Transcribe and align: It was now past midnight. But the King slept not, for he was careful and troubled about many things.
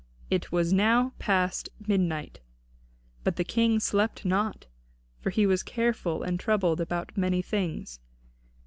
It 0.31 0.51
was 0.51 0.73
now 0.73 1.13
past 1.19 1.69
midnight. 1.85 2.39
But 3.23 3.35
the 3.35 3.43
King 3.43 3.79
slept 3.79 4.25
not, 4.25 4.65
for 5.19 5.29
he 5.29 5.45
was 5.45 5.61
careful 5.61 6.23
and 6.23 6.39
troubled 6.39 6.81
about 6.81 7.15
many 7.15 7.43
things. 7.43 7.99